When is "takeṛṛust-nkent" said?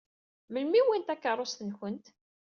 1.03-2.05